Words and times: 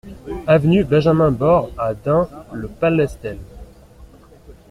Avenue 0.47 0.83
Benjamin 0.83 1.29
Bord 1.29 1.69
à 1.77 1.93
Dun-le-Palestel 1.93 3.37